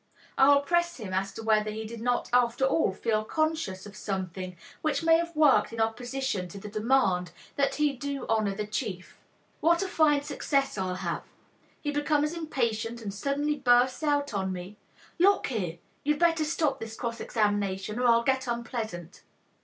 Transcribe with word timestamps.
I 0.35 0.47
will 0.49 0.61
press 0.61 0.97
him 0.99 1.13
as 1.13 1.31
to 1.33 1.43
whether 1.43 1.69
he 1.69 1.85
did 1.85 2.01
not 2.01 2.27
after 2.33 2.65
all 2.65 2.91
feel 2.91 3.23
conscious 3.23 3.85
of 3.85 3.95
something 3.95 4.57
which 4.81 5.03
may 5.03 5.19
have 5.19 5.35
worked 5.35 5.71
in 5.71 5.79
opposition 5.79 6.47
to 6.47 6.57
the 6.57 6.69
demand 6.69 7.31
that 7.55 7.75
he 7.75 7.93
do 7.93 8.25
honor 8.27 8.49
to 8.49 8.57
the 8.57 8.65
chief. 8.65 9.19
What 9.59 9.83
a 9.83 9.87
fine 9.87 10.23
success 10.23 10.75
I'll 10.75 10.95
have! 10.95 11.25
He 11.83 11.91
becomes 11.91 12.33
impatient 12.33 12.99
and 13.03 13.13
suddenly 13.13 13.57
bursts 13.57 14.01
out 14.01 14.33
on 14.33 14.51
me, 14.51 14.75
"Look 15.19 15.45
here, 15.45 15.77
you'd 16.03 16.17
better 16.17 16.45
stop 16.45 16.79
this 16.79 16.95
cross 16.95 17.19
examination, 17.19 17.99
or 17.99 18.07
I'll 18.07 18.23
get 18.23 18.47
unpleasant. 18.47 19.21